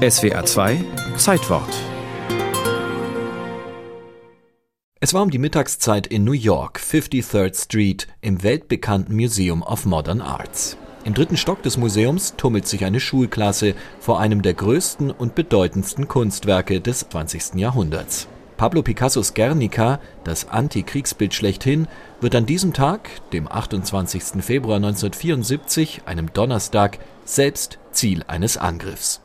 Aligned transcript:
SWR 0.00 0.46
2 0.46 0.82
Zeitwort 1.18 1.68
Es 4.98 5.12
war 5.12 5.20
um 5.20 5.28
die 5.30 5.36
Mittagszeit 5.36 6.06
in 6.06 6.24
New 6.24 6.32
York, 6.32 6.80
53rd 6.80 7.64
Street, 7.64 8.08
im 8.22 8.42
weltbekannten 8.42 9.14
Museum 9.14 9.62
of 9.62 9.84
Modern 9.84 10.22
Arts. 10.22 10.78
Im 11.04 11.12
dritten 11.12 11.36
Stock 11.36 11.62
des 11.62 11.76
Museums 11.76 12.34
tummelt 12.36 12.66
sich 12.66 12.86
eine 12.86 12.98
Schulklasse 12.98 13.74
vor 13.98 14.20
einem 14.20 14.40
der 14.40 14.54
größten 14.54 15.10
und 15.10 15.34
bedeutendsten 15.34 16.08
Kunstwerke 16.08 16.80
des 16.80 17.06
20. 17.10 17.56
Jahrhunderts. 17.56 18.26
Pablo 18.56 18.80
Picassos 18.82 19.34
Guernica, 19.34 20.00
das 20.24 20.48
Antikriegsbild 20.48 21.34
schlechthin, 21.34 21.88
wird 22.22 22.34
an 22.34 22.46
diesem 22.46 22.72
Tag, 22.72 23.10
dem 23.32 23.52
28. 23.52 24.42
Februar 24.42 24.76
1974, 24.76 26.02
einem 26.06 26.32
Donnerstag, 26.32 27.00
selbst 27.26 27.78
Ziel 27.92 28.24
eines 28.28 28.56
Angriffs. 28.56 29.20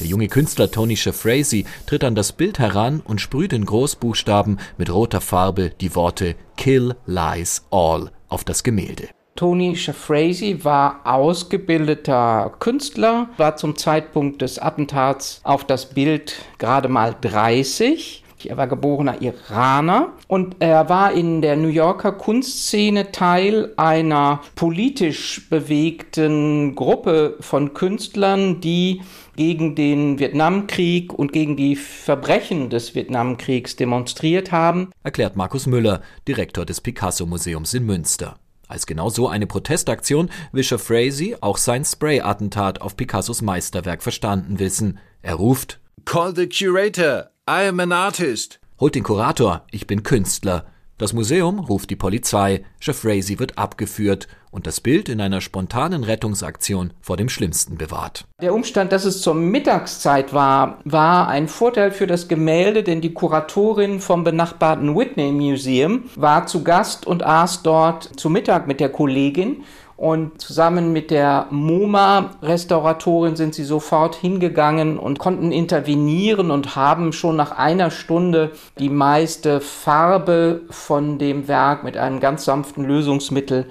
Der 0.00 0.06
junge 0.06 0.28
Künstler 0.28 0.70
Tony 0.70 0.96
Shafrazy 0.96 1.64
tritt 1.86 2.04
an 2.04 2.14
das 2.14 2.32
Bild 2.32 2.58
heran 2.58 3.00
und 3.04 3.20
sprüht 3.20 3.52
in 3.52 3.64
Großbuchstaben 3.64 4.58
mit 4.76 4.92
roter 4.92 5.20
Farbe 5.20 5.70
die 5.80 5.94
Worte 5.94 6.36
Kill 6.56 6.94
Lies 7.06 7.64
All 7.70 8.10
auf 8.28 8.44
das 8.44 8.62
Gemälde. 8.62 9.08
Tony 9.34 9.76
Shafrazy 9.76 10.64
war 10.64 11.00
ausgebildeter 11.04 12.52
Künstler, 12.58 13.28
war 13.36 13.56
zum 13.56 13.76
Zeitpunkt 13.76 14.42
des 14.42 14.58
Attentats 14.58 15.40
auf 15.44 15.64
das 15.64 15.90
Bild 15.90 16.34
gerade 16.58 16.88
mal 16.88 17.14
30 17.20 18.24
er 18.46 18.56
war 18.56 18.66
geborener 18.66 19.20
Iraner 19.20 20.12
und 20.26 20.56
er 20.60 20.88
war 20.88 21.12
in 21.12 21.42
der 21.42 21.56
New 21.56 21.68
Yorker 21.68 22.12
Kunstszene 22.12 23.12
Teil 23.12 23.72
einer 23.76 24.40
politisch 24.54 25.48
bewegten 25.48 26.74
Gruppe 26.74 27.36
von 27.40 27.74
Künstlern, 27.74 28.60
die 28.60 29.02
gegen 29.36 29.74
den 29.74 30.18
Vietnamkrieg 30.18 31.12
und 31.12 31.32
gegen 31.32 31.56
die 31.56 31.76
Verbrechen 31.76 32.70
des 32.70 32.94
Vietnamkriegs 32.94 33.76
demonstriert 33.76 34.50
haben, 34.50 34.90
erklärt 35.04 35.36
Markus 35.36 35.66
Müller, 35.66 36.02
Direktor 36.26 36.66
des 36.66 36.80
Picasso-Museums 36.80 37.72
in 37.74 37.86
Münster. 37.86 38.36
Als 38.66 38.86
genau 38.86 39.08
so 39.08 39.28
eine 39.28 39.46
Protestaktion 39.46 40.28
will 40.52 40.62
Frazee 40.62 41.36
auch 41.40 41.56
sein 41.56 41.84
Spray-Attentat 41.84 42.82
auf 42.82 42.96
Picassos 42.96 43.40
Meisterwerk 43.40 44.02
verstanden 44.02 44.58
wissen. 44.58 44.98
Er 45.22 45.34
ruft 45.34 45.80
Call 46.04 46.34
the 46.34 46.48
curator! 46.48 47.30
I 47.50 47.66
am 47.66 47.80
an 47.80 47.92
artist. 47.92 48.60
Holt 48.78 48.94
den 48.94 49.02
Kurator, 49.02 49.64
ich 49.70 49.86
bin 49.86 50.02
Künstler. 50.02 50.66
Das 50.98 51.14
Museum 51.14 51.60
ruft 51.60 51.88
die 51.88 51.96
Polizei, 51.96 52.62
Shafrazy 52.78 53.38
wird 53.38 53.56
abgeführt 53.56 54.28
und 54.50 54.66
das 54.66 54.80
Bild 54.80 55.08
in 55.08 55.20
einer 55.20 55.40
spontanen 55.40 56.04
Rettungsaktion 56.04 56.92
vor 57.00 57.16
dem 57.16 57.28
Schlimmsten 57.28 57.76
bewahrt. 57.78 58.24
Der 58.40 58.54
Umstand, 58.54 58.92
dass 58.92 59.04
es 59.04 59.20
zur 59.20 59.34
Mittagszeit 59.34 60.32
war, 60.32 60.78
war 60.84 61.28
ein 61.28 61.48
Vorteil 61.48 61.90
für 61.90 62.06
das 62.06 62.28
Gemälde, 62.28 62.82
denn 62.82 63.00
die 63.00 63.14
Kuratorin 63.14 64.00
vom 64.00 64.24
benachbarten 64.24 64.96
Whitney 64.96 65.32
Museum 65.32 66.04
war 66.16 66.46
zu 66.46 66.64
Gast 66.64 67.06
und 67.06 67.22
aß 67.24 67.62
dort 67.62 68.04
zu 68.18 68.30
Mittag 68.30 68.66
mit 68.66 68.80
der 68.80 68.88
Kollegin 68.88 69.64
und 69.98 70.40
zusammen 70.40 70.92
mit 70.92 71.10
der 71.10 71.48
MoMA-Restauratorin 71.50 73.34
sind 73.34 73.56
sie 73.56 73.64
sofort 73.64 74.14
hingegangen 74.14 74.96
und 74.96 75.18
konnten 75.18 75.50
intervenieren 75.50 76.52
und 76.52 76.76
haben 76.76 77.12
schon 77.12 77.34
nach 77.34 77.50
einer 77.50 77.90
Stunde 77.90 78.52
die 78.78 78.90
meiste 78.90 79.60
Farbe 79.60 80.60
von 80.70 81.18
dem 81.18 81.48
Werk 81.48 81.82
mit 81.82 81.96
einem 81.96 82.20
ganz 82.20 82.44
sanften 82.44 82.84
Lösungsmittel 82.84 83.66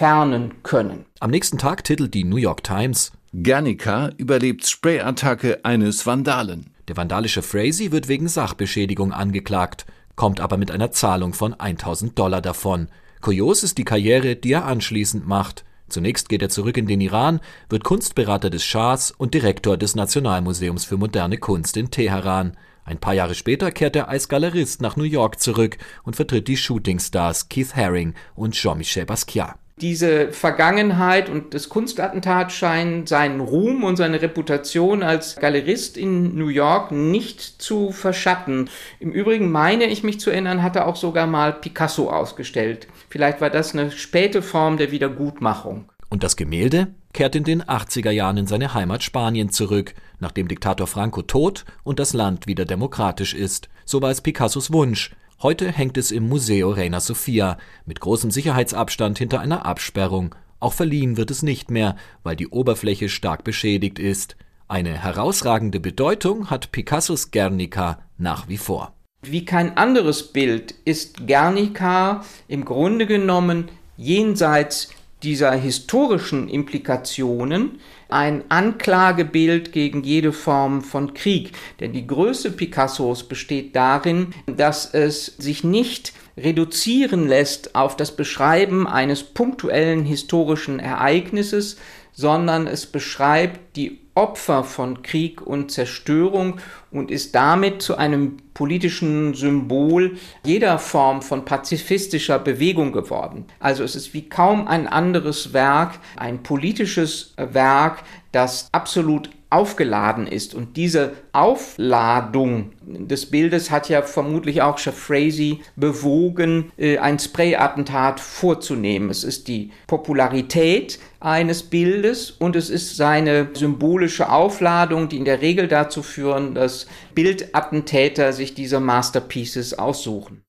entfernen 0.00 0.54
können. 0.62 1.04
Am 1.20 1.30
nächsten 1.30 1.58
Tag 1.58 1.84
titelt 1.84 2.14
die 2.14 2.24
New 2.24 2.36
York 2.36 2.64
Times 2.64 3.12
Guernica 3.34 4.08
überlebt 4.16 4.66
Sprayattacke 4.66 5.62
eines 5.62 6.06
Vandalen. 6.06 6.70
Der 6.88 6.96
vandalische 6.96 7.42
Frazee 7.42 7.92
wird 7.92 8.08
wegen 8.08 8.26
Sachbeschädigung 8.26 9.12
angeklagt, 9.12 9.84
kommt 10.16 10.40
aber 10.40 10.56
mit 10.56 10.70
einer 10.70 10.90
Zahlung 10.90 11.34
von 11.34 11.52
1000 11.52 12.18
Dollar 12.18 12.40
davon. 12.40 12.88
Kurios 13.20 13.62
ist 13.62 13.76
die 13.76 13.84
Karriere, 13.84 14.36
die 14.36 14.52
er 14.52 14.64
anschließend 14.64 15.28
macht. 15.28 15.66
Zunächst 15.90 16.30
geht 16.30 16.40
er 16.40 16.48
zurück 16.48 16.78
in 16.78 16.86
den 16.86 17.02
Iran, 17.02 17.40
wird 17.68 17.84
Kunstberater 17.84 18.48
des 18.48 18.64
Schahs 18.64 19.10
und 19.10 19.34
Direktor 19.34 19.76
des 19.76 19.96
Nationalmuseums 19.96 20.86
für 20.86 20.96
moderne 20.96 21.36
Kunst 21.36 21.76
in 21.76 21.90
Teheran. 21.90 22.56
Ein 22.84 22.98
paar 22.98 23.12
Jahre 23.12 23.34
später 23.34 23.70
kehrt 23.70 23.96
er 23.96 24.08
als 24.08 24.30
Galerist 24.30 24.80
nach 24.80 24.96
New 24.96 25.04
York 25.04 25.40
zurück 25.40 25.76
und 26.04 26.16
vertritt 26.16 26.48
die 26.48 26.56
Shootingstars 26.56 27.50
Keith 27.50 27.76
Haring 27.76 28.14
und 28.34 28.54
Jean-Michel 28.54 29.04
Basquiat. 29.04 29.56
Diese 29.80 30.30
Vergangenheit 30.32 31.30
und 31.30 31.54
das 31.54 31.70
Kunstattentat 31.70 32.52
scheinen 32.52 33.06
seinen 33.06 33.40
Ruhm 33.40 33.82
und 33.82 33.96
seine 33.96 34.20
Reputation 34.20 35.02
als 35.02 35.36
Galerist 35.36 35.96
in 35.96 36.36
New 36.36 36.48
York 36.48 36.92
nicht 36.92 37.40
zu 37.62 37.90
verschatten. 37.90 38.68
Im 38.98 39.10
Übrigen 39.10 39.50
meine 39.50 39.84
ich 39.84 40.02
mich 40.02 40.20
zu 40.20 40.30
erinnern, 40.30 40.62
hat 40.62 40.76
er 40.76 40.86
auch 40.86 40.96
sogar 40.96 41.26
mal 41.26 41.54
Picasso 41.54 42.10
ausgestellt. 42.10 42.88
Vielleicht 43.08 43.40
war 43.40 43.48
das 43.48 43.72
eine 43.72 43.90
späte 43.90 44.42
Form 44.42 44.76
der 44.76 44.90
Wiedergutmachung. 44.90 45.86
Und 46.10 46.24
das 46.24 46.36
Gemälde 46.36 46.88
kehrt 47.12 47.34
in 47.34 47.44
den 47.44 47.62
80er 47.62 48.10
Jahren 48.10 48.36
in 48.36 48.46
seine 48.46 48.74
Heimat 48.74 49.02
Spanien 49.02 49.50
zurück, 49.50 49.94
nachdem 50.18 50.48
Diktator 50.48 50.86
Franco 50.88 51.22
tot 51.22 51.64
und 51.84 51.98
das 51.98 52.12
Land 52.12 52.46
wieder 52.46 52.64
demokratisch 52.64 53.32
ist. 53.32 53.68
So 53.84 54.02
war 54.02 54.10
es 54.10 54.20
Picassos 54.20 54.72
Wunsch, 54.72 55.10
Heute 55.42 55.72
hängt 55.72 55.96
es 55.96 56.10
im 56.10 56.28
Museo 56.28 56.70
Reina 56.70 57.00
Sofia 57.00 57.56
mit 57.86 57.98
großem 57.98 58.30
Sicherheitsabstand 58.30 59.16
hinter 59.16 59.40
einer 59.40 59.64
Absperrung. 59.64 60.34
Auch 60.58 60.74
verliehen 60.74 61.16
wird 61.16 61.30
es 61.30 61.42
nicht 61.42 61.70
mehr, 61.70 61.96
weil 62.22 62.36
die 62.36 62.48
Oberfläche 62.48 63.08
stark 63.08 63.42
beschädigt 63.42 63.98
ist. 63.98 64.36
Eine 64.68 65.02
herausragende 65.02 65.80
Bedeutung 65.80 66.50
hat 66.50 66.72
Picassos 66.72 67.30
Guernica 67.30 68.00
nach 68.18 68.48
wie 68.48 68.58
vor. 68.58 68.92
Wie 69.22 69.46
kein 69.46 69.78
anderes 69.78 70.30
Bild 70.30 70.74
ist 70.84 71.26
Guernica 71.26 72.22
im 72.46 72.66
Grunde 72.66 73.06
genommen 73.06 73.70
jenseits 73.96 74.90
dieser 75.22 75.52
historischen 75.52 76.48
Implikationen 76.48 77.80
ein 78.08 78.44
Anklagebild 78.48 79.72
gegen 79.72 80.02
jede 80.02 80.32
Form 80.32 80.82
von 80.82 81.14
Krieg. 81.14 81.52
Denn 81.78 81.92
die 81.92 82.06
Größe 82.06 82.50
Picassos 82.50 83.24
besteht 83.24 83.76
darin, 83.76 84.28
dass 84.46 84.92
es 84.94 85.26
sich 85.38 85.62
nicht 85.62 86.12
reduzieren 86.36 87.28
lässt 87.28 87.74
auf 87.74 87.96
das 87.96 88.16
Beschreiben 88.16 88.86
eines 88.86 89.22
punktuellen 89.22 90.04
historischen 90.04 90.78
Ereignisses, 90.78 91.76
sondern 92.12 92.66
es 92.66 92.86
beschreibt 92.86 93.76
die 93.76 94.00
Opfer 94.14 94.64
von 94.64 95.02
Krieg 95.02 95.40
und 95.40 95.70
Zerstörung 95.70 96.60
und 96.90 97.10
ist 97.10 97.34
damit 97.34 97.80
zu 97.80 97.96
einem 97.96 98.36
politischen 98.54 99.34
Symbol 99.34 100.18
jeder 100.44 100.78
Form 100.78 101.22
von 101.22 101.44
pazifistischer 101.44 102.38
Bewegung 102.38 102.92
geworden. 102.92 103.46
Also 103.60 103.84
es 103.84 103.96
ist 103.96 104.12
wie 104.12 104.28
kaum 104.28 104.66
ein 104.68 104.86
anderes 104.86 105.52
Werk, 105.52 106.00
ein 106.16 106.42
politisches 106.42 107.34
Werk, 107.36 108.02
das 108.32 108.68
absolut 108.72 109.30
aufgeladen 109.50 110.28
ist. 110.28 110.54
Und 110.54 110.76
diese 110.76 111.12
Aufladung 111.32 112.72
des 112.82 113.26
Bildes 113.26 113.70
hat 113.70 113.88
ja 113.88 114.02
vermutlich 114.02 114.62
auch 114.62 114.78
Shafrazy 114.78 115.60
bewogen, 115.76 116.70
äh, 116.78 116.98
ein 116.98 117.18
Spray-Attentat 117.18 118.20
vorzunehmen. 118.20 119.10
Es 119.10 119.24
ist 119.24 119.48
die 119.48 119.72
Popularität 119.88 121.00
eines 121.18 121.64
Bildes 121.64 122.30
und 122.30 122.56
es 122.56 122.70
ist 122.70 122.96
seine 122.96 123.48
symbolische 123.52 124.30
Aufladung, 124.30 125.08
die 125.08 125.18
in 125.18 125.24
der 125.24 125.42
Regel 125.42 125.68
dazu 125.68 126.02
führen, 126.02 126.54
dass 126.54 126.86
Bildattentäter 127.14 128.32
sich 128.32 128.54
diese 128.54 128.80
Masterpieces 128.80 129.78
aussuchen. 129.78 130.42